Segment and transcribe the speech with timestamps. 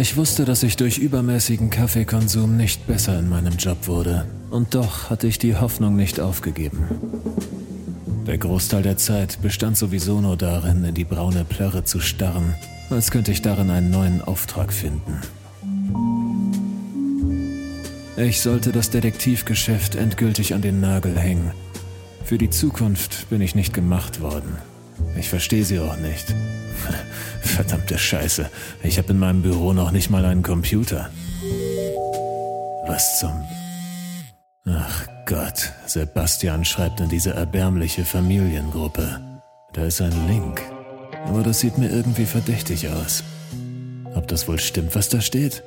[0.00, 4.24] Ich wusste, dass ich durch übermäßigen Kaffeekonsum nicht besser in meinem Job wurde.
[4.50, 6.88] Und doch hatte ich die Hoffnung nicht aufgegeben.
[8.26, 12.54] Der Großteil der Zeit bestand sowieso nur darin, in die braune Plörre zu starren,
[12.88, 15.20] als könnte ich darin einen neuen Auftrag finden.
[18.16, 21.50] Ich sollte das Detektivgeschäft endgültig an den Nagel hängen.
[22.24, 24.56] Für die Zukunft bin ich nicht gemacht worden.
[25.18, 26.34] Ich verstehe sie auch nicht.
[27.50, 28.48] Verdammte Scheiße,
[28.82, 31.10] ich habe in meinem Büro noch nicht mal einen Computer.
[32.86, 33.44] Was zum...
[34.66, 39.20] Ach Gott, Sebastian schreibt in diese erbärmliche Familiengruppe.
[39.72, 40.62] Da ist ein Link.
[41.26, 43.24] Aber das sieht mir irgendwie verdächtig aus.
[44.14, 45.62] Ob das wohl stimmt, was da steht?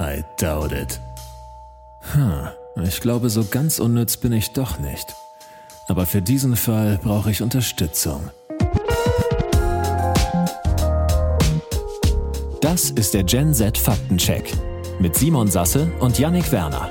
[0.00, 1.00] I doubt it.
[2.12, 2.48] Hm,
[2.84, 5.14] ich glaube, so ganz unnütz bin ich doch nicht.
[5.88, 8.30] Aber für diesen Fall brauche ich Unterstützung.
[12.74, 14.52] Das ist der Gen Z Faktencheck
[14.98, 16.90] mit Simon Sasse und Yannick Werner.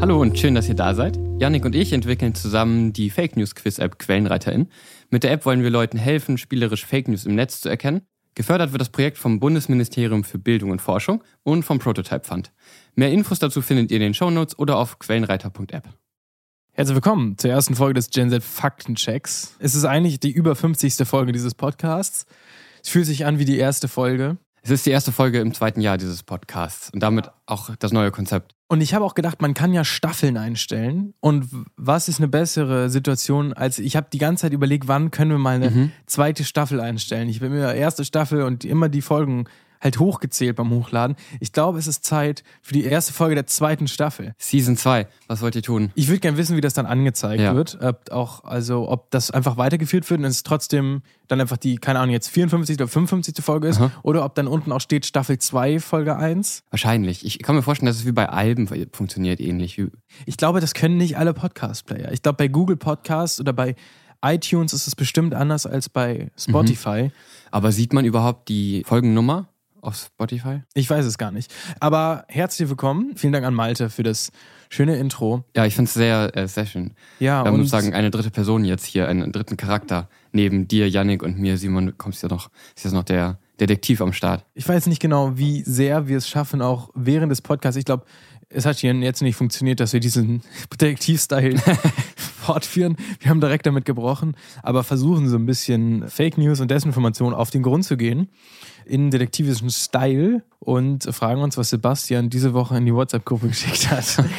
[0.00, 1.18] Hallo und schön, dass ihr da seid.
[1.40, 4.68] Yannick und ich entwickeln zusammen die Fake News Quiz App Quellenreiterin.
[5.10, 8.02] Mit der App wollen wir Leuten helfen, spielerisch Fake News im Netz zu erkennen.
[8.36, 12.52] Gefördert wird das Projekt vom Bundesministerium für Bildung und Forschung und vom Prototype Fund.
[12.94, 15.88] Mehr Infos dazu findet ihr in den Shownotes oder auf quellenreiter.app.
[16.76, 19.54] Herzlich willkommen zur ersten Folge des Gen Z Faktenchecks.
[19.60, 20.94] Es ist eigentlich die über 50.
[21.06, 22.26] Folge dieses Podcasts.
[22.82, 24.38] Es fühlt sich an wie die erste Folge.
[24.62, 28.10] Es ist die erste Folge im zweiten Jahr dieses Podcasts und damit auch das neue
[28.10, 28.54] Konzept.
[28.66, 31.14] Und ich habe auch gedacht, man kann ja Staffeln einstellen.
[31.20, 31.46] Und
[31.76, 35.38] was ist eine bessere Situation, als ich habe die ganze Zeit überlegt, wann können wir
[35.38, 35.92] mal eine Mhm.
[36.06, 37.28] zweite Staffel einstellen.
[37.28, 39.44] Ich bin mir erste Staffel und immer die Folgen
[39.84, 41.14] halt hochgezählt beim Hochladen.
[41.40, 44.34] Ich glaube, es ist Zeit für die erste Folge der zweiten Staffel.
[44.38, 45.92] Season 2, was wollt ihr tun?
[45.94, 47.54] Ich würde gerne wissen, wie das dann angezeigt Ja.
[47.54, 47.78] wird.
[47.82, 52.00] Ob auch, also ob das einfach weitergeführt wird und es trotzdem dann einfach die, keine
[52.00, 52.76] Ahnung, jetzt 54.
[52.76, 53.44] oder 55.
[53.44, 53.78] Folge ist.
[53.80, 53.90] Aha.
[54.02, 56.62] Oder ob dann unten auch steht Staffel 2, Folge 1.
[56.70, 57.24] Wahrscheinlich.
[57.24, 59.76] Ich kann mir vorstellen, dass es wie bei Alben funktioniert ähnlich.
[59.78, 59.90] Wie-
[60.26, 62.10] Ich glaube, das können nicht alle Podcast-Player.
[62.12, 63.74] Ich glaube, bei Google Podcasts oder bei
[64.24, 67.10] iTunes ist es bestimmt anders als bei Spotify.
[67.50, 69.48] Aber sieht man überhaupt die Folgennummer
[69.84, 70.62] auf Spotify?
[70.74, 71.52] Ich weiß es gar nicht.
[71.80, 73.12] Aber herzlich willkommen.
[73.16, 74.32] Vielen Dank an Malte für das
[74.70, 75.44] schöne Intro.
[75.54, 76.94] Ja, ich finde es sehr, äh, sehr schön.
[77.20, 80.08] Ja, Wir haben sozusagen eine dritte Person jetzt hier, einen dritten Charakter.
[80.32, 84.00] Neben dir, Yannick und mir, Simon, du kommst ja noch, ist jetzt noch der Detektiv
[84.00, 84.44] am Start.
[84.54, 87.76] ich weiß nicht genau, wie sehr wir es schaffen, auch während des Podcasts.
[87.78, 88.04] Ich glaube,
[88.48, 91.58] es hat hier jetzt nicht funktioniert, dass wir diesen Detektiv-Style
[92.16, 92.96] fortführen.
[93.20, 97.50] Wir haben direkt damit gebrochen, aber versuchen so ein bisschen Fake News und Desinformation auf
[97.50, 98.28] den Grund zu gehen
[98.86, 104.24] in detektivischen Style und fragen uns, was Sebastian diese Woche in die WhatsApp-Gruppe geschickt hat.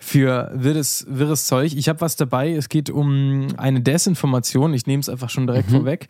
[0.00, 1.74] Für wirres, wirres Zeug.
[1.74, 2.52] Ich habe was dabei.
[2.52, 4.72] Es geht um eine Desinformation.
[4.72, 6.08] Ich nehme es einfach schon direkt vorweg.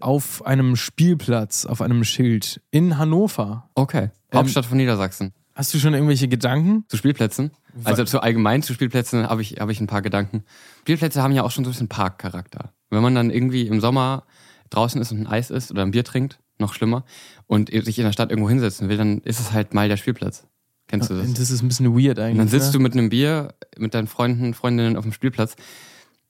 [0.00, 3.68] Auf einem Spielplatz, auf einem Schild in Hannover.
[3.74, 4.10] Okay.
[4.34, 5.34] Hauptstadt von Niedersachsen.
[5.54, 6.84] Hast du schon irgendwelche Gedanken?
[6.88, 7.50] Zu Spielplätzen?
[7.84, 10.44] Also zu allgemein zu Spielplätzen habe ich, habe ich ein paar Gedanken.
[10.80, 12.72] Spielplätze haben ja auch schon so ein bisschen Parkcharakter.
[12.90, 14.24] Wenn man dann irgendwie im Sommer
[14.70, 17.04] draußen ist und ein Eis isst oder ein Bier trinkt, noch schlimmer,
[17.46, 20.46] und sich in der Stadt irgendwo hinsetzen will, dann ist es halt mal der Spielplatz.
[20.86, 21.32] Kennst du das?
[21.34, 22.32] Das ist ein bisschen weird eigentlich.
[22.32, 22.72] Und dann sitzt ne?
[22.72, 25.54] du mit einem Bier mit deinen Freunden, Freundinnen auf dem Spielplatz.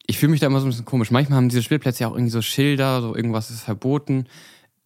[0.06, 1.10] Ich fühle mich da immer so ein bisschen komisch.
[1.10, 4.26] Manchmal haben diese Spielplätze ja auch irgendwie so Schilder, so irgendwas ist verboten.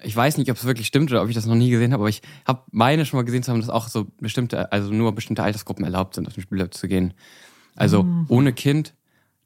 [0.02, 2.02] Ich weiß nicht, ob es wirklich stimmt oder ob ich das noch nie gesehen habe,
[2.02, 5.14] aber ich habe meine schon mal gesehen zu haben, dass auch so bestimmte, also nur
[5.14, 7.14] bestimmte Altersgruppen erlaubt sind, auf den Spielplatz zu gehen.
[7.76, 8.26] Also Mhm.
[8.28, 8.94] ohne Kind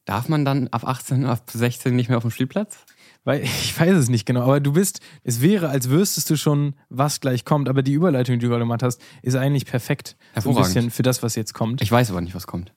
[0.06, 2.78] darf man dann ab 18, ab 16 nicht mehr auf dem Spielplatz?
[3.26, 6.74] Weil ich weiß es nicht genau, aber du bist, es wäre, als wüsstest du schon,
[6.88, 10.16] was gleich kommt, aber die Überleitung, die du gerade gemacht hast, ist eigentlich perfekt.
[10.40, 11.82] So ein bisschen für das, was jetzt kommt.
[11.82, 12.72] Ich weiß aber nicht, was kommt.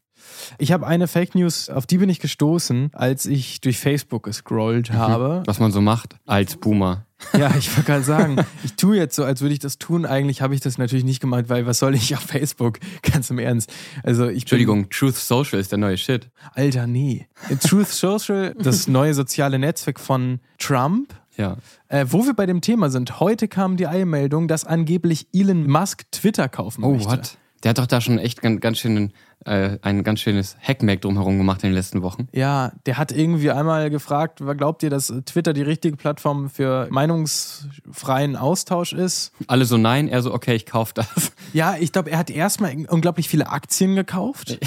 [0.58, 4.92] Ich habe eine Fake News, auf die bin ich gestoßen, als ich durch Facebook gescrollt
[4.92, 5.44] habe.
[5.46, 7.06] Was man so macht als Boomer.
[7.38, 10.06] Ja, ich wollte gerade sagen, ich tue jetzt so, als würde ich das tun.
[10.06, 12.80] Eigentlich habe ich das natürlich nicht gemeint, weil was soll ich auf Facebook?
[13.02, 13.72] Ganz im Ernst.
[14.04, 16.30] Also ich bin- Entschuldigung, Truth Social ist der neue Shit.
[16.54, 17.28] Alter, nee.
[17.62, 21.14] Truth Social, das neue soziale Netzwerk von Trump.
[21.38, 21.58] Ja.
[21.88, 26.04] Äh, wo wir bei dem Thema sind, heute kam die Eilmeldung, dass angeblich Elon Musk
[26.12, 27.10] Twitter kaufen Oh, möchte.
[27.10, 27.38] what?
[27.64, 29.12] Der hat doch da schon echt ganz, ganz schön
[29.46, 32.28] äh, ein ganz schönes Hackmack drumherum gemacht in den letzten Wochen.
[32.34, 38.36] Ja, der hat irgendwie einmal gefragt, glaubt ihr, dass Twitter die richtige Plattform für meinungsfreien
[38.36, 39.32] Austausch ist?
[39.48, 41.32] Alle so nein, er so, okay, ich kauf das.
[41.54, 44.60] Ja, ich glaube, er hat erstmal unglaublich viele Aktien gekauft.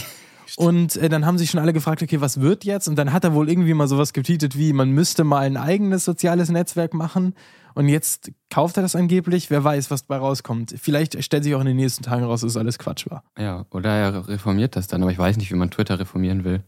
[0.57, 2.89] Und äh, dann haben sich schon alle gefragt, okay, was wird jetzt?
[2.89, 6.05] Und dann hat er wohl irgendwie mal sowas getweetet wie, man müsste mal ein eigenes
[6.05, 7.35] soziales Netzwerk machen.
[7.75, 9.51] Und jetzt kauft er das angeblich.
[9.51, 10.75] Wer weiß, was dabei rauskommt.
[10.81, 13.25] Vielleicht stellt sich auch in den nächsten Tagen raus, dass es alles Quatsch war.
[13.39, 16.63] Ja, oder er reformiert das dann, aber ich weiß nicht, wie man Twitter reformieren will.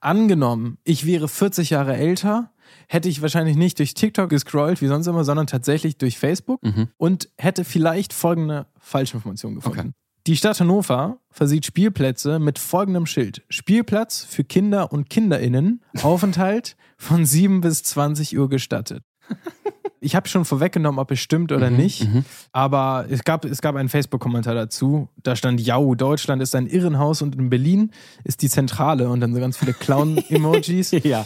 [0.00, 2.52] Angenommen, ich wäre 40 Jahre älter,
[2.86, 6.88] hätte ich wahrscheinlich nicht durch TikTok gescrollt, wie sonst immer, sondern tatsächlich durch Facebook Mhm.
[6.98, 9.78] und hätte vielleicht folgende Falschinformation gefunden.
[9.80, 9.90] Okay.
[10.26, 13.42] Die Stadt Hannover versieht Spielplätze mit folgendem Schild.
[13.48, 19.02] Spielplatz für Kinder und KinderInnen, Aufenthalt von 7 bis 20 Uhr gestattet.
[20.00, 22.08] Ich habe schon vorweggenommen, ob es stimmt oder nicht,
[22.52, 25.08] aber es gab, es gab einen Facebook-Kommentar dazu.
[25.22, 27.90] Da stand, Jau, Deutschland ist ein Irrenhaus und in Berlin
[28.24, 30.92] ist die Zentrale und dann so ganz viele Clown-Emojis.
[31.08, 31.24] Ja.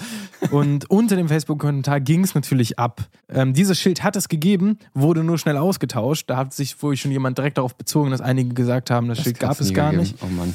[0.50, 3.08] Und unter dem Facebook-Kommentar ging es natürlich ab.
[3.28, 6.28] Ähm, dieses Schild hat es gegeben, wurde nur schnell ausgetauscht.
[6.28, 9.40] Da hat sich wohl schon jemand direkt darauf bezogen, dass einige gesagt haben, das, Schild
[9.40, 10.02] gab es gar gegeben.
[10.02, 10.22] nicht.
[10.22, 10.54] Oh Mann.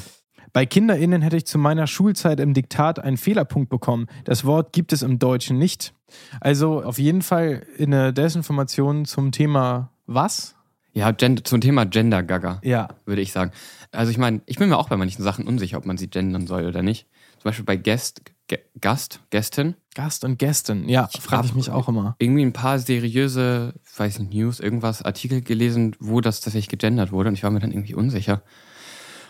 [0.52, 4.06] Bei KinderInnen hätte ich zu meiner Schulzeit im Diktat einen Fehlerpunkt bekommen.
[4.24, 5.92] Das Wort gibt es im Deutschen nicht.
[6.40, 10.54] Also auf jeden Fall eine Desinformation zum Thema was?
[10.94, 12.88] Ja, Gen zum Thema Gender Gaga, Ja.
[13.04, 13.52] würde ich sagen.
[13.92, 16.46] Also ich meine, ich bin mir auch bei manchen Sachen unsicher, ob man sie gendern
[16.46, 17.06] soll oder nicht.
[17.34, 18.22] Zum Beispiel bei Guest,
[18.80, 19.74] Gast, Gästin.
[19.94, 20.88] Gast und Gästin.
[20.88, 22.16] Ja, frage ich mich auch immer.
[22.18, 27.12] Irgendwie ein paar seriöse, ich weiß nicht, News, irgendwas, Artikel gelesen, wo das tatsächlich gegendert
[27.12, 27.28] wurde.
[27.28, 28.42] Und ich war mir dann irgendwie unsicher,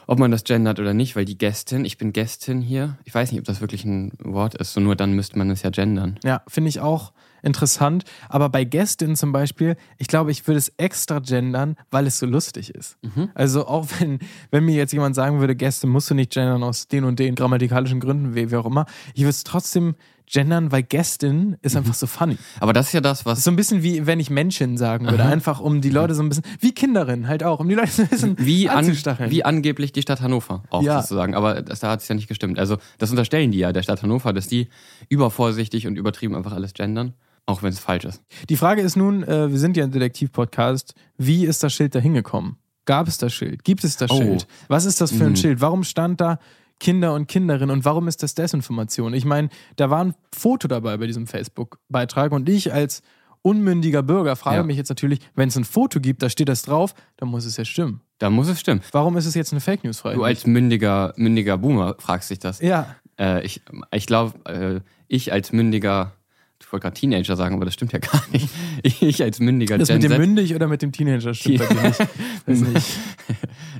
[0.08, 2.96] ob man das gendert oder nicht, weil die Gästin, ich bin Gästin hier.
[3.04, 4.72] Ich weiß nicht, ob das wirklich ein Wort ist.
[4.72, 6.18] So nur dann müsste man es ja gendern.
[6.24, 7.12] Ja, finde ich auch
[7.42, 8.04] interessant.
[8.30, 12.24] Aber bei Gästinnen zum Beispiel, ich glaube, ich würde es extra gendern, weil es so
[12.24, 12.96] lustig ist.
[13.34, 14.18] Also auch wenn,
[14.50, 17.34] wenn mir jetzt jemand sagen würde, Gäste musst du nicht gendern aus den und den
[17.34, 19.94] grammatikalischen Gründen, wie, wie auch immer, ich würde es trotzdem
[20.32, 22.36] gendern, weil Gästin ist einfach so funny.
[22.60, 25.24] Aber das ist ja das, was so ein bisschen wie, wenn ich Menschen sagen würde,
[25.24, 28.02] einfach um die Leute so ein bisschen, wie Kinderin halt auch, um die Leute so
[28.02, 29.30] ein bisschen wie, an, anzustacheln.
[29.30, 31.00] wie angeblich die Stadt Hannover auch Ja.
[31.02, 31.34] sozusagen.
[31.34, 32.58] Aber das, da hat es ja nicht gestimmt.
[32.58, 34.68] Also das unterstellen die ja der Stadt Hannover, dass die
[35.08, 37.14] übervorsichtig und übertrieben einfach alles gendern,
[37.46, 38.22] auch wenn es falsch ist.
[38.48, 41.98] Die Frage ist nun, äh, wir sind ja ein Detektiv-Podcast, wie ist das Schild da
[41.98, 42.56] hingekommen?
[42.84, 43.64] Gab es das Schild?
[43.64, 44.16] Gibt es das Oh.
[44.16, 44.46] Schild?
[44.68, 45.36] Was ist das für ein Mhm.
[45.36, 45.60] Schild?
[45.60, 46.38] Warum stand da
[46.80, 49.12] Kinder und Kinderinnen und warum ist das Desinformation?
[49.14, 53.02] Ich meine, da war ein Foto dabei bei diesem Facebook-Beitrag und ich als
[53.42, 54.62] unmündiger Bürger frage Ja.
[54.62, 57.56] mich jetzt natürlich, wenn es ein Foto gibt, da steht das drauf, dann muss es
[57.56, 58.00] ja stimmen.
[58.18, 58.80] Da muss es stimmen.
[58.92, 62.38] Warum ist es jetzt eine Fake News, frage Du als mündiger, mündiger Boomer fragst dich
[62.40, 62.60] das.
[62.60, 66.12] Ja, Äh, ich ich glaube, äh, ich als mündiger,
[66.60, 68.48] ich wollte gerade Teenager sagen, aber das stimmt ja gar nicht.
[68.82, 71.82] Ich als mündiger das Gen mit dem Z, mündig oder mit dem Teenager stimmt dir
[71.82, 72.06] nicht.
[72.46, 72.98] Nicht.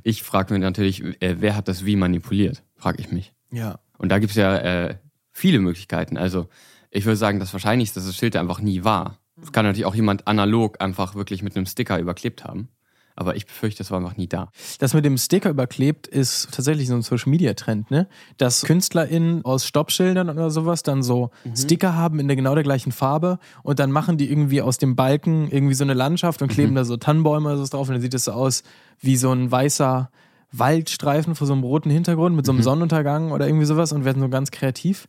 [0.02, 3.32] ich frage mich natürlich, äh, wer hat das wie manipuliert, frage ich mich.
[3.50, 3.78] Ja.
[3.96, 4.96] Und da gibt es ja äh,
[5.32, 6.16] viele Möglichkeiten.
[6.16, 6.48] Also
[6.90, 9.19] ich würde sagen, das Wahrscheinlichste, dass das Schild einfach nie war.
[9.40, 12.69] Es kann natürlich auch jemand analog einfach wirklich mit einem Sticker überklebt haben.
[13.18, 14.52] Aber ich befürchte, es war einfach nie da.
[14.78, 18.06] Das mit dem Sticker überklebt ist tatsächlich so ein Social Media Trend, ne?
[18.36, 22.92] Dass KünstlerInnen aus Stoppschildern oder sowas dann so Sticker haben in der genau der gleichen
[22.92, 26.76] Farbe und dann machen die irgendwie aus dem Balken irgendwie so eine Landschaft und kleben
[26.76, 28.62] da so Tannenbäume oder so drauf und dann sieht es so aus
[29.00, 30.10] wie so ein weißer
[30.50, 34.21] Waldstreifen vor so einem roten Hintergrund mit so einem Sonnenuntergang oder irgendwie sowas und werden
[34.23, 35.07] so ganz kreativ.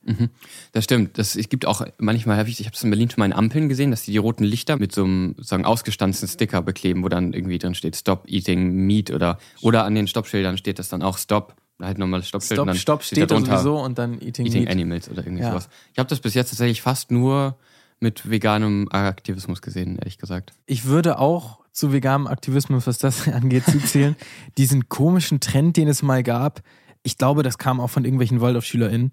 [0.74, 1.18] Das stimmt.
[1.18, 3.34] Das, es gibt auch manchmal, hab ich, ich habe es in Berlin schon mal in
[3.34, 7.10] Ampeln gesehen, dass die die roten Lichter mit so einem sozusagen ausgestanzten Sticker bekleben, wo
[7.10, 11.02] dann irgendwie drin steht Stop Eating Meat oder, oder an den Stoppschildern steht das dann
[11.02, 11.56] auch Stop.
[11.82, 12.60] Halt normales Stoppschild.
[12.60, 14.72] und Stopp, dann Stopp steht da darunter sowieso und dann Eating, Eating Meat.
[14.72, 15.52] Animals oder irgendwie Ja.
[15.52, 15.70] sowas.
[15.94, 17.56] Ich habe das bis jetzt tatsächlich fast nur
[18.00, 20.54] mit veganem Aktivismus gesehen, ehrlich gesagt.
[20.66, 24.16] Ich würde auch zu veganem Aktivismus, was das angeht, zuzählen.
[24.58, 26.62] Diesen komischen Trend, den es mal gab,
[27.04, 29.12] ich glaube, das kam auch von irgendwelchen Waldorf-SchülerInnen,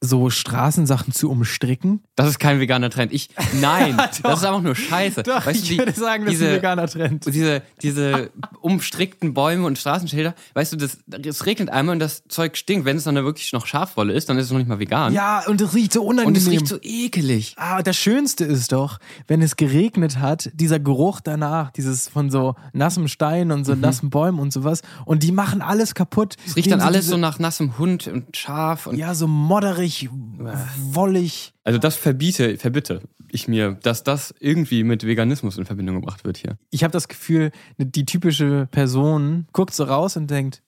[0.00, 2.04] so Straßensachen zu umstricken.
[2.14, 3.12] Das ist kein veganer Trend.
[3.12, 5.24] Ich, nein, das ist einfach nur Scheiße.
[5.24, 7.26] Doch, weißt ich du, die- würde sagen, das ist diese, ein veganer Trend.
[7.26, 12.56] diese, diese umstrickten Bäume und Straßenschilder, weißt du, das, es regnet einmal und das Zeug
[12.56, 12.84] stinkt.
[12.84, 15.12] Wenn es dann wirklich noch Schafwolle ist, dann ist es noch nicht mal vegan.
[15.12, 16.28] Ja, und es riecht so unangenehm.
[16.28, 17.54] und es riecht so ekelig.
[17.56, 22.54] Ah, das Schönste ist doch, wenn es geregnet hat, dieser Geruch danach, dieses von so
[22.72, 24.82] nassem Stein und so nassen Bäumen und sowas.
[25.04, 26.36] Und die machen alles kaputt.
[26.38, 26.42] Mhm.
[26.50, 31.52] Es riecht dann alles so nach nassem Hund und Schaf und Ja, so modderig, wollig.
[31.64, 33.02] Also das verbiete, verbitte.
[33.30, 36.58] ich mir, dass das irgendwie mit Veganismus in Verbindung gebracht wird hier.
[36.70, 40.62] Ich habe das Gefühl, die typische Person guckt so raus und denkt,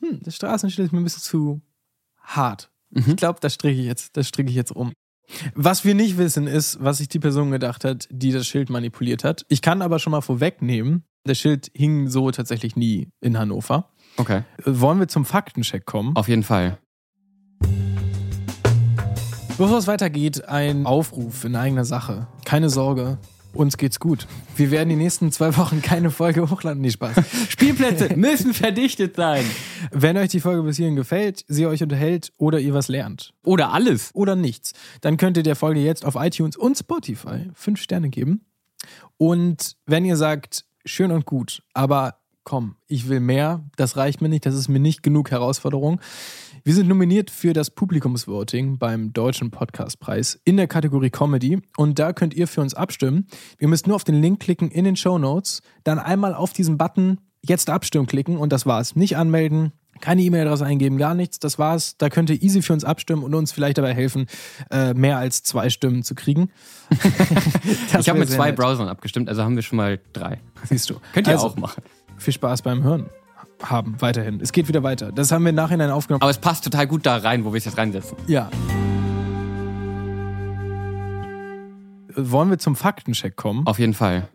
[0.00, 1.60] hm, das Straßenschild ist mir ein bisschen zu
[2.18, 2.70] hart.
[2.90, 3.04] Mhm.
[3.08, 4.92] Ich glaube, das stricke ich jetzt, das stricke ich jetzt um.
[5.54, 9.24] Was wir nicht wissen, ist, was sich die Person gedacht hat, die das Schild manipuliert
[9.24, 9.44] hat.
[9.48, 13.90] Ich kann aber schon mal vorwegnehmen, das Schild hing so tatsächlich nie in Hannover.
[14.16, 14.42] Okay.
[14.64, 16.14] Wollen wir zum Faktencheck kommen?
[16.14, 16.78] Auf jeden Fall.
[19.56, 22.26] Bevor es weitergeht, ein Aufruf in eigener Sache.
[22.44, 23.18] Keine Sorge,
[23.52, 24.26] uns geht's gut.
[24.56, 26.80] Wir werden die nächsten zwei Wochen keine Folge hochladen.
[26.82, 27.16] Nee, Spaß.
[27.50, 29.44] Spielplätze müssen verdichtet sein.
[29.92, 33.72] Wenn euch die Folge bis hierhin gefällt, sie euch unterhält oder ihr was lernt Oder
[33.72, 34.10] alles.
[34.12, 38.44] oder nichts, dann könnt ihr der Folge jetzt auf iTunes und Spotify fünf Sterne geben.
[39.18, 44.28] Und wenn ihr sagt, schön und gut, aber komm, ich will mehr, das reicht mir
[44.28, 46.00] nicht, das ist mir nicht genug Herausforderung.
[46.62, 52.12] Wir sind nominiert für das Publikumsvoting beim Deutschen Podcastpreis in der Kategorie Comedy und da
[52.12, 53.26] könnt ihr für uns abstimmen.
[53.58, 56.78] Ihr müsst nur auf den Link klicken in den Show Notes, dann einmal auf diesen
[56.78, 58.94] Button jetzt abstimmen klicken und das war's.
[58.96, 61.38] Nicht anmelden, keine E-Mail-Adresse eingeben, gar nichts.
[61.38, 61.96] Das war's.
[61.98, 64.26] Da könnt ihr easy für uns abstimmen und uns vielleicht dabei helfen,
[64.70, 66.50] äh, mehr als zwei Stimmen zu kriegen.
[67.98, 68.56] Ich habe mit zwei nett.
[68.56, 70.40] Browsern abgestimmt, also haben wir schon mal drei.
[70.64, 70.96] Siehst du.
[71.12, 71.82] Könnt ihr Also, auch machen.
[72.18, 73.10] Viel Spaß beim Hören
[73.62, 74.40] haben, weiterhin.
[74.40, 75.12] Es geht wieder weiter.
[75.12, 76.22] Das haben wir im Nachhinein aufgenommen.
[76.22, 78.16] Aber es passt total gut da rein, wo wir es jetzt reinsetzen.
[78.26, 78.50] ja.
[82.16, 83.66] Wollen wir zum Faktencheck kommen?
[83.66, 84.28] Auf jeden Fall.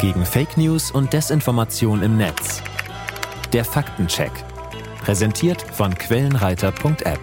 [0.00, 2.60] Gegen Fake News und Desinformation im Netz.
[3.52, 4.32] Der Faktencheck.
[5.04, 7.20] Präsentiert von Quellenreiter.app.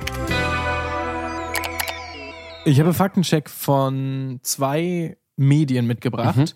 [2.63, 6.55] Ich habe Faktencheck von zwei Medien mitgebracht.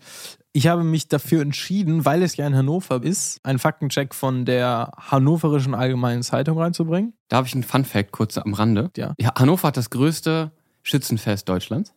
[0.56, 4.92] Ich habe mich dafür entschieden, weil es ja in Hannover ist, einen Faktencheck von der
[4.98, 7.14] Hannoverischen Allgemeinen Zeitung reinzubringen.
[7.28, 8.92] Da habe ich einen Fun-Fact kurz am Rande.
[8.96, 9.16] Ja.
[9.36, 10.52] Hannover hat das größte
[10.84, 11.96] Schützenfest Deutschlands.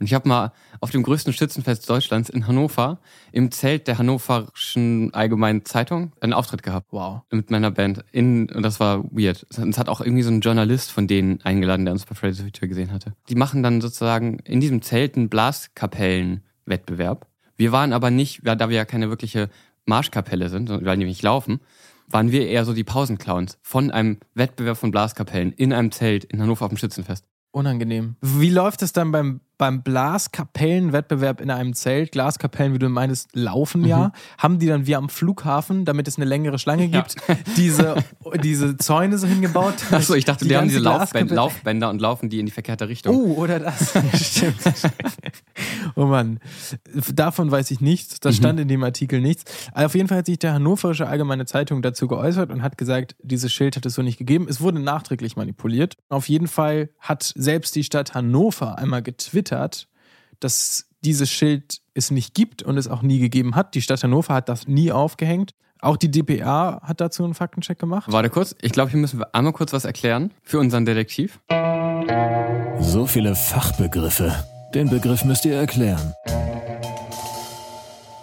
[0.00, 2.98] Und ich habe mal auf dem größten Schützenfest Deutschlands in Hannover
[3.30, 6.86] im Zelt der Hannoverischen Allgemeinen Zeitung einen Auftritt gehabt.
[6.92, 7.24] Wow.
[7.30, 8.06] Mit meiner Band.
[8.10, 9.46] In, und das war weird.
[9.50, 12.46] Es hat auch irgendwie so ein Journalist von denen eingeladen, der uns bei Fridays for
[12.46, 13.12] Future gesehen hatte.
[13.28, 17.27] Die machen dann sozusagen in diesem Zelt einen Blaskapellenwettbewerb.
[17.58, 19.50] Wir waren aber nicht, da wir ja keine wirkliche
[19.84, 21.60] Marschkapelle sind, weil die nicht laufen,
[22.08, 26.40] waren wir eher so die Pausenclowns von einem Wettbewerb von Blaskapellen in einem Zelt in
[26.40, 27.24] Hannover auf dem Schützenfest.
[27.50, 28.16] Unangenehm.
[28.20, 32.12] Wie läuft es dann beim, beim Blaskapellenwettbewerb in einem Zelt?
[32.12, 34.12] Glaskapellen, wie du meinst, laufen ja.
[34.36, 37.00] Haben die dann wie am Flughafen, damit es eine längere Schlange Ja.
[37.00, 37.16] gibt,
[37.56, 37.96] diese,
[38.42, 39.74] diese Zäune so hingebaut?
[39.90, 43.16] Achso, ich dachte, die, haben ganze diese Laufbänder und laufen die in die verkehrte Richtung.
[43.16, 43.94] Oh, oder das.
[44.14, 44.58] Stimmt.
[45.98, 46.38] Oh Mann.
[47.12, 48.20] Davon weiß ich nichts.
[48.20, 49.44] Das stand in dem Artikel nichts.
[49.72, 53.16] Aber auf jeden Fall hat sich der Hannoverische Allgemeine Zeitung dazu geäußert und hat gesagt,
[53.20, 54.46] dieses Schild hat es so nicht gegeben.
[54.48, 55.96] Es wurde nachträglich manipuliert.
[56.08, 59.88] Auf jeden Fall hat selbst die Stadt Hannover einmal getwittert,
[60.38, 63.74] dass dieses Schild es nicht gibt und es auch nie gegeben hat.
[63.74, 65.52] Die Stadt Hannover hat das nie aufgehängt.
[65.80, 68.10] Auch die DPA hat dazu einen Faktencheck gemacht.
[68.10, 71.40] Warte kurz, ich glaube, hier müssen wir einmal kurz was erklären für unseren Detektiv.
[72.80, 74.32] So viele Fachbegriffe.
[74.74, 76.12] Den Begriff müsst ihr erklären.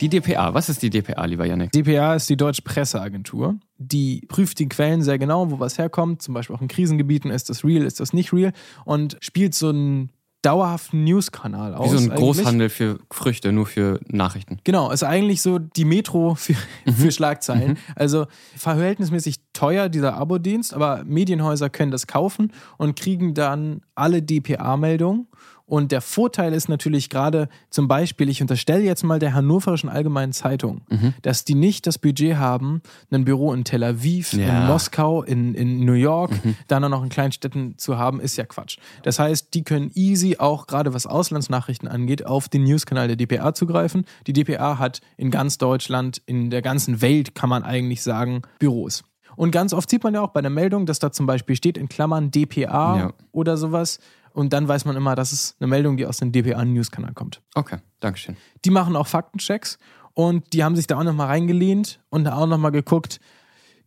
[0.01, 1.71] Die DPA, was ist die DPA, lieber Yannick?
[1.71, 3.55] DPA ist die Deutsche Presseagentur.
[3.77, 6.21] Die prüft die Quellen sehr genau, wo was herkommt.
[6.21, 7.31] Zum Beispiel auch in Krisengebieten.
[7.31, 8.51] Ist das real, ist das nicht real?
[8.83, 10.11] Und spielt so einen
[10.41, 11.87] dauerhaften News-Kanal aus.
[11.91, 12.19] Wie so ein eigentlich.
[12.19, 14.59] Großhandel für Früchte, nur für Nachrichten.
[14.63, 16.53] Genau, ist eigentlich so die Metro für,
[16.85, 16.91] Mhm.
[16.93, 17.77] für Schlagzeilen.
[17.95, 25.27] Also verhältnismäßig teuer, dieser Abo-Dienst, aber Medienhäuser können das kaufen und kriegen dann alle DPA-Meldungen.
[25.67, 30.31] Und der Vorteil ist natürlich gerade zum Beispiel, ich unterstelle jetzt mal der Hannoverischen Allgemeinen
[30.31, 31.15] Zeitung, Mhm.
[31.23, 34.61] dass die nicht das Budget haben, ein Büro in Tel Aviv, in Ja.
[34.61, 34.67] Mhm.
[34.67, 36.31] Moskau, in, in New York,
[36.67, 38.77] dann auch noch in kleinen Städten zu haben, ist ja Quatsch.
[39.01, 43.53] Das heißt, die können easy auch gerade was Auslandsnachrichten angeht, auf den Newskanal der DPA
[43.55, 44.05] zugreifen.
[44.27, 49.03] Die DPA hat in ganz Deutschland, in der ganzen Welt, kann man eigentlich sagen, Büros.
[49.35, 51.77] Und ganz oft sieht man ja auch bei der Meldung, dass da zum Beispiel steht
[51.77, 53.13] in Klammern DPA Ja.
[53.31, 53.99] oder sowas.
[54.35, 57.41] Und dann weiß man immer, das ist eine Meldung, die aus dem DPA-Newskanal kommt.
[57.53, 58.35] Okay, Dankeschön.
[58.65, 59.79] Die machen auch Faktenchecks
[60.13, 63.21] und die haben sich da auch nochmal reingelehnt und auch nochmal geguckt,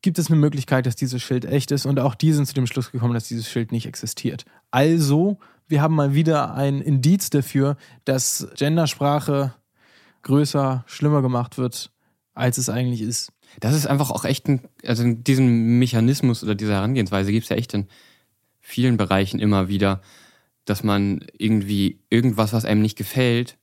[0.00, 1.85] gibt es eine Möglichkeit, dass dieses Schild echt ist?
[1.85, 4.47] Und auch die sind zu dem Schluss gekommen, dass dieses Schild nicht existiert.
[4.71, 7.76] Also, wir haben mal wieder ein Indiz dafür,
[8.07, 9.52] dass Gendersprache
[10.23, 11.90] größer, schlimmer gemacht wird,
[12.33, 13.35] als es eigentlich ist.
[13.61, 17.57] Das ist einfach auch echt ein, also diesen Mechanismus oder diese Herangehensweise gibt es ja
[17.57, 17.87] echt in
[18.62, 20.00] vielen Bereichen immer wieder,
[20.69, 23.57] dass man irgendwie irgendwas, was einem nicht gefällt,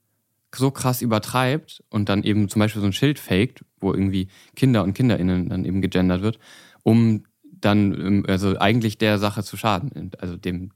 [0.54, 4.84] so krass übertreibt und dann eben zum Beispiel so ein Schild faked, wo irgendwie Kinder
[4.84, 6.40] und KinderInnen dann eben gegendert wird,
[6.84, 10.72] um dann ähm, also eigentlich der Sache zu schaden, also dem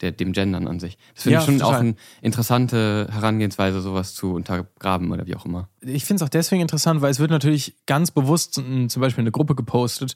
[0.00, 0.96] der, dem Gendern an sich.
[1.14, 1.74] Das finde Ja, ich schon total.
[1.74, 5.68] auch eine interessante Herangehensweise, sowas zu untergraben oder wie auch immer.
[5.82, 9.30] ich finde es auch deswegen interessant, weil es wird natürlich ganz bewusst zum Beispiel eine
[9.30, 10.14] Gruppe gepostet,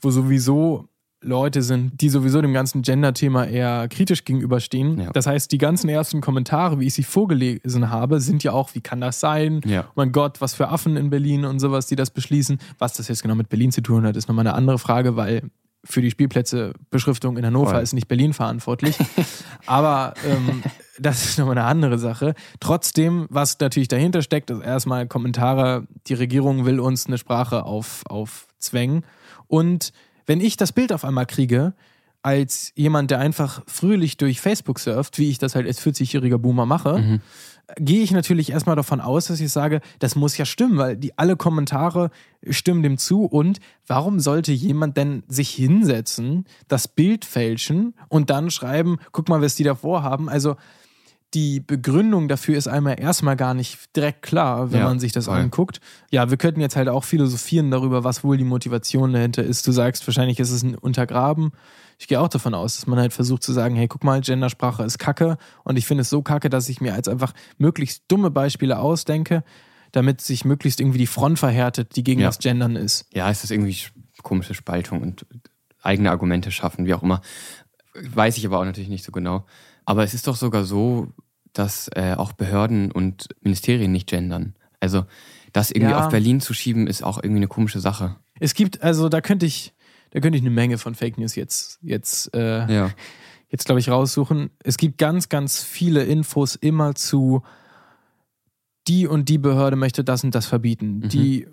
[0.00, 0.88] wo sowieso
[1.22, 5.00] Leute sind, die sowieso dem ganzen Gender-Thema eher kritisch gegenüberstehen.
[5.00, 5.10] Ja.
[5.12, 8.80] Das heißt, die ganzen ersten Kommentare, wie ich sie vorgelesen habe, sind ja auch, wie
[8.80, 9.60] kann das sein?
[9.64, 9.84] Ja.
[9.88, 12.58] Oh mein Gott, was für Affen in Berlin und sowas, die das beschließen.
[12.78, 15.42] Was das jetzt genau mit Berlin zu tun hat, ist nochmal eine andere Frage, weil
[15.84, 17.82] für die Spielplätze-Beschriftung in Hannover Voll.
[17.82, 18.96] ist nicht Berlin verantwortlich.
[19.66, 20.62] Aber ähm,
[20.98, 22.34] das ist nochmal eine andere Sache.
[22.60, 28.02] Trotzdem, was natürlich dahinter steckt, ist erstmal Kommentare, die Regierung will uns eine Sprache auf,
[28.06, 29.04] aufzwängen.
[29.48, 29.92] Und
[30.26, 31.74] wenn ich das Bild auf einmal kriege,
[32.22, 36.66] als jemand, der einfach fröhlich durch Facebook surft, wie ich das halt als 40-jähriger Boomer
[36.66, 37.20] mache,
[37.78, 41.18] gehe ich natürlich erstmal davon aus, dass ich sage, das muss ja stimmen, weil die
[41.18, 42.10] alle Kommentare
[42.48, 48.50] stimmen dem zu und warum sollte jemand denn sich hinsetzen, das Bild fälschen und dann
[48.50, 50.28] schreiben, guck mal, was die davor haben.
[50.28, 50.56] Also
[51.34, 55.24] die Begründung dafür ist einmal erstmal gar nicht direkt klar, wenn Ja, man sich das
[55.26, 55.38] voll.
[55.38, 55.80] anguckt.
[56.10, 59.66] Ja, wir könnten jetzt halt auch philosophieren darüber, was wohl die Motivation dahinter ist.
[59.66, 61.52] Du sagst, wahrscheinlich ist es ein Untergraben.
[61.98, 64.82] Ich gehe auch davon aus, dass man halt versucht zu sagen, hey, guck mal, Gendersprache
[64.82, 68.30] ist Kacke und ich finde es so kacke, dass ich mir als einfach möglichst dumme
[68.30, 69.44] Beispiele ausdenke,
[69.92, 72.26] damit sich möglichst irgendwie die Front verhärtet, die gegen Ja.
[72.28, 73.06] das Gendern ist.
[73.14, 73.90] Ja, es ist irgendwie sch-
[74.22, 75.26] komische Spaltung und
[75.80, 77.20] eigene Argumente schaffen, wie auch immer.
[77.94, 79.44] Weiß ich aber auch natürlich nicht so genau.
[79.84, 81.08] Aber es ist doch sogar so,
[81.52, 84.54] dass äh, auch Behörden und Ministerien nicht gendern.
[84.80, 85.04] Also
[85.52, 86.04] das irgendwie Ja.
[86.04, 88.16] auf Berlin zu schieben, ist auch irgendwie eine komische Sache.
[88.40, 89.74] Es gibt, also da könnte ich,
[90.10, 92.90] da könnte ich eine Menge von Fake News jetzt, jetzt äh, Ja.
[93.50, 94.50] jetzt, glaube ich, raussuchen.
[94.64, 97.42] Es gibt ganz, ganz viele Infos immer zu,
[98.88, 101.00] die und die Behörde möchte das und das verbieten.
[101.00, 101.08] Mhm.
[101.10, 101.48] Die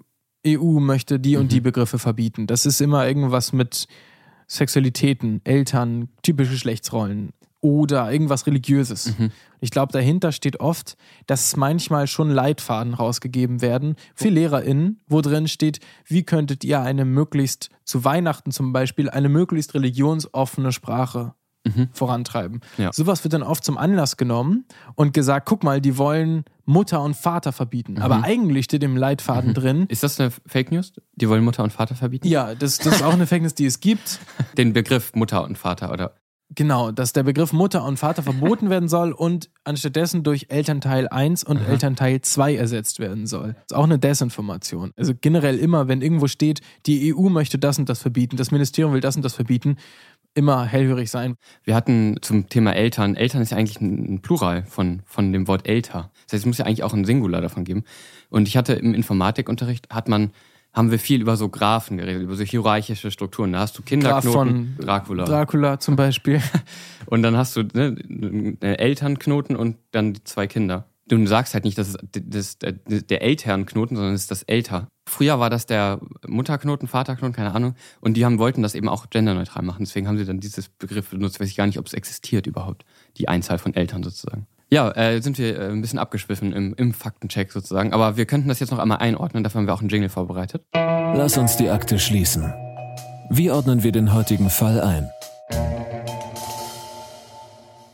[0.48, 1.50] EU möchte die und Mhm.
[1.50, 2.48] die Begriffe verbieten.
[2.48, 3.88] Das ist immer irgendwas mit
[4.48, 9.18] Sexualitäten, Eltern, typische Geschlechtsrollen oder irgendwas Religiöses.
[9.18, 9.32] Mhm.
[9.60, 10.96] Ich glaube, dahinter steht oft,
[11.28, 17.04] dass manchmal schon Leitfaden rausgegeben werden für LehrerInnen, wo drin steht, wie könntet ihr eine
[17.06, 21.34] möglichst, zu Weihnachten zum Beispiel, eine möglichst religionsoffene Sprache
[21.68, 21.90] Mhm.
[21.92, 22.62] vorantreiben.
[22.78, 22.94] Ja.
[22.94, 24.64] Sowas wird dann oft zum Anlass genommen
[24.96, 27.94] und gesagt, guck mal, die wollen Mutter und Vater verbieten.
[27.96, 28.02] Mhm.
[28.02, 30.94] Aber eigentlich steht im Leitfaden drin, Ist das eine Fake News?
[31.16, 32.30] Die wollen Mutter und Vater verbieten?
[32.30, 34.20] ja, das, das ist auch eine Fake News, die es gibt.
[34.58, 36.16] Den Begriff Mutter und Vater oder
[36.56, 41.44] Genau, dass der Begriff Mutter und Vater verboten werden soll und anstattdessen durch Elternteil 1
[41.44, 43.54] und Elternteil 2 ersetzt werden soll.
[43.54, 44.92] Das ist auch eine Desinformation.
[44.98, 48.94] Also generell immer, wenn irgendwo steht, die EU möchte das und das verbieten, das Ministerium
[48.94, 49.78] will das und das verbieten,
[50.34, 51.36] immer hellhörig sein.
[51.64, 53.16] Wir hatten zum Thema Eltern.
[53.16, 56.12] Eltern ist ja eigentlich ein ein Plural von, von dem Wort älter.
[56.26, 57.84] Das heißt, es muss ja eigentlich auch ein Singular davon geben.
[58.30, 60.32] Und ich hatte im Informatikunterricht, hat man,
[60.74, 63.54] haben wir viel über so Graphen geredet, über so hierarchische Strukturen.
[63.54, 65.26] Da hast du Kinderknoten, von Dracula.
[65.26, 66.42] Dracula zum Beispiel.
[67.08, 70.86] und dann hast du ne, einen Elternknoten und dann die zwei Kinder.
[71.08, 72.58] Du sagst halt nicht, das ist das,
[73.08, 74.88] der Elternknoten, sondern es ist das Älter.
[75.08, 77.74] Früher war das der Mutterknoten, Vaterknoten, keine Ahnung.
[78.00, 79.84] Und die haben, wollten das eben auch genderneutral machen.
[79.86, 81.40] Deswegen haben sie dann dieses Begriff benutzt.
[81.40, 82.86] Weiß ich gar nicht, ob es existiert überhaupt.
[83.18, 84.46] Die Einzahl von Eltern sozusagen.
[84.72, 87.92] Ja, äh, sind wir äh, ein bisschen abgeschwiffen im, im Faktencheck sozusagen.
[87.92, 89.44] Aber wir könnten das jetzt noch einmal einordnen.
[89.44, 90.64] Dafür haben wir auch einen Jingle vorbereitet.
[90.74, 92.54] Lass uns die Akte schließen.
[93.32, 95.10] Wie ordnen wir den heutigen Fall ein?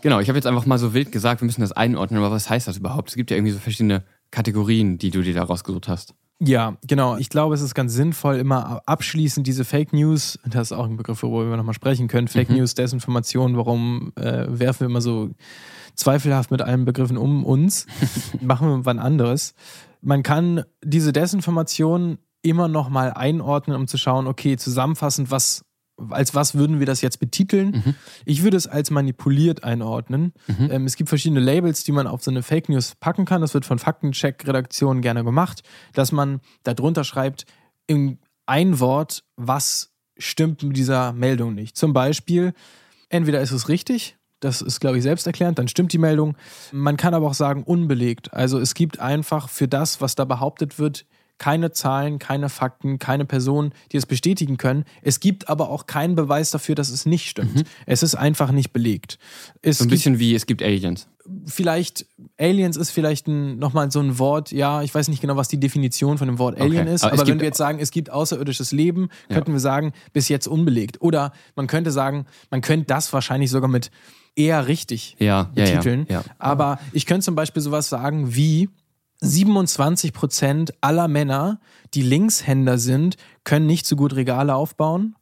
[0.01, 2.19] Genau, ich habe jetzt einfach mal so wild gesagt, wir müssen das einordnen.
[2.21, 3.09] Aber was heißt das überhaupt?
[3.09, 6.13] Es gibt ja irgendwie so verschiedene Kategorien, die du dir da rausgesucht hast.
[6.39, 7.15] Ja, genau.
[7.17, 10.97] Ich glaube, es ist ganz sinnvoll, immer abschließend diese Fake News, das ist auch ein
[10.97, 12.57] Begriff, worüber wir nochmal sprechen können, Fake Mhm.
[12.57, 15.29] News, Desinformation, warum äh, werfen wir immer so
[15.95, 17.87] zweifelhaft mit allen Begriffen um uns?
[18.41, 19.53] Machen wir wann anderes.
[20.01, 25.63] Man kann diese Desinformation immer nochmal einordnen, um zu schauen, okay, zusammenfassend, was,
[26.09, 27.83] als was würden wir das jetzt betiteln?
[27.85, 27.95] Mhm.
[28.25, 30.33] Ich würde es als manipuliert einordnen.
[30.69, 33.41] Ähm, es gibt verschiedene Labels, die man auf so eine Fake News packen kann.
[33.41, 37.45] Das wird von Faktencheck-Redaktionen gerne gemacht, dass man darunter schreibt,
[37.87, 41.77] in ein Wort, was stimmt mit dieser Meldung nicht.
[41.77, 42.53] Zum Beispiel,
[43.09, 46.35] entweder ist es richtig, das ist, glaube ich, selbsterklärend, dann stimmt die Meldung.
[46.71, 48.33] Man kann aber auch sagen, unbelegt.
[48.33, 51.05] Also es gibt einfach für das, was da behauptet wird,
[51.37, 54.85] keine Zahlen, keine Fakten, keine Personen, die es bestätigen können.
[55.01, 57.65] Es gibt aber auch keinen Beweis dafür, dass es nicht stimmt.
[57.85, 59.19] Es ist einfach nicht belegt.
[59.61, 61.07] Es So ein bisschen wie es gibt Aliens.
[61.45, 62.05] vielleicht,
[62.39, 65.59] Aliens ist vielleicht ein, nochmal so ein Wort, ja, ich weiß nicht genau, was die
[65.59, 68.09] Definition von dem Wort Alien Okay, ist, aber aber, wenn wir jetzt sagen, es gibt
[68.09, 71.01] außerirdisches Leben, könnten wir sagen, bis jetzt unbelegt.
[71.01, 73.91] Oder man könnte sagen, man könnte das wahrscheinlich sogar mit
[74.35, 76.05] eher richtig Ja, ja, betiteln.
[76.09, 76.23] ja, ja.
[76.39, 78.69] Aber ich könnte zum Beispiel sowas sagen wie
[79.21, 81.59] 27 Prozent aller Männer,
[81.93, 85.15] die Linkshänder sind, können nicht so gut Regale aufbauen.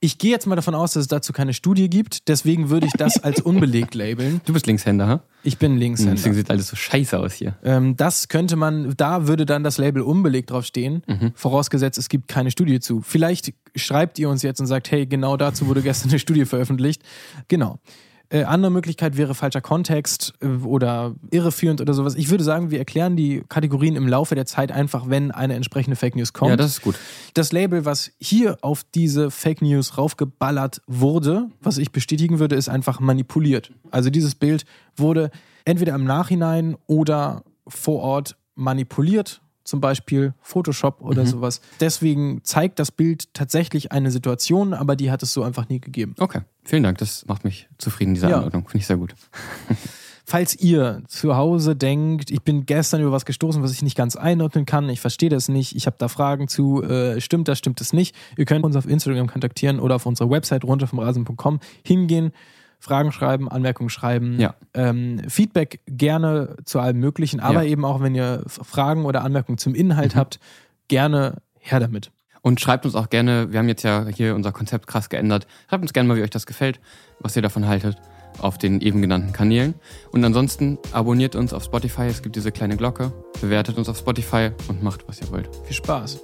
[0.00, 2.92] Ich gehe jetzt mal davon aus, dass es dazu keine Studie gibt, deswegen würde ich
[2.92, 4.40] das als unbelegt labeln.
[4.44, 5.20] Du bist Linkshänder, ha?
[5.42, 6.14] Ich bin Linkshänder.
[6.14, 7.56] Deswegen sieht alles so scheiße aus hier.
[7.64, 11.32] Ähm, das könnte man, da würde dann das Label unbelegt draufstehen, Mhm.
[11.34, 13.00] vorausgesetzt, es gibt keine Studie zu.
[13.00, 17.02] Vielleicht schreibt ihr uns jetzt und sagt, hey, genau dazu wurde gestern eine Studie veröffentlicht.
[17.48, 17.78] Genau.
[18.28, 22.14] Äh, andere Möglichkeit wäre falscher Kontext äh, oder irreführend oder sowas.
[22.16, 25.96] Ich würde sagen, wir erklären die Kategorien im Laufe der Zeit einfach, wenn eine entsprechende
[25.96, 26.50] Fake News kommt.
[26.50, 26.96] Ja, das ist gut.
[27.34, 32.68] das Label, was hier auf diese Fake News raufgeballert wurde, was ich bestätigen würde, ist
[32.68, 33.72] einfach manipuliert.
[33.90, 34.64] Also dieses Bild
[34.96, 35.30] wurde
[35.64, 41.60] entweder im Nachhinein oder vor Ort manipuliert, zum Beispiel Photoshop oder sowas.
[41.80, 46.14] Deswegen zeigt das Bild tatsächlich eine Situation, aber die hat es so einfach nie gegeben.
[46.18, 46.98] Okay, vielen Dank.
[46.98, 48.36] Das macht mich zufrieden, diese Ja.
[48.38, 48.62] Anordnung.
[48.68, 49.14] Finde ich sehr gut.
[50.28, 54.16] Falls ihr zu Hause denkt, ich bin gestern über was gestoßen, was ich nicht ganz
[54.16, 57.78] einordnen kann, ich verstehe das nicht, ich habe da Fragen zu, äh, stimmt das, stimmt
[57.80, 61.60] das nicht, ihr könnt uns auf Instagram kontaktieren oder auf unserer Website runter vom Rasen.com
[61.84, 62.32] hingehen,
[62.78, 64.54] Fragen schreiben, Anmerkungen schreiben, Ja.
[64.74, 67.62] ähm, Feedback gerne zu allem Möglichen, aber Ja.
[67.62, 67.68] Mhm.
[67.72, 70.38] eben auch, wenn ihr Fragen oder Anmerkungen zum Inhalt habt,
[70.88, 72.10] gerne her damit.
[72.42, 75.48] Und schreibt uns auch gerne, wir haben jetzt ja hier unser Konzept krass geändert.
[75.68, 76.78] Schreibt uns gerne mal, wie euch das gefällt,
[77.18, 77.96] was ihr davon haltet,
[78.38, 79.74] auf den eben genannten Kanälen.
[80.12, 84.50] Und ansonsten abonniert uns auf Spotify, es gibt diese kleine Glocke, bewertet uns auf Spotify
[84.68, 85.48] und macht, was ihr wollt.
[85.64, 86.20] Viel Spaß.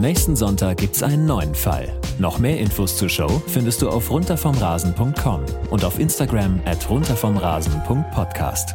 [0.00, 1.92] Nächsten Sonntag gibt's einen neuen Fall.
[2.18, 8.74] Noch mehr Infos zur Show findest du auf runtervomrasen.com und auf Instagram at runtervomrasen.podcast.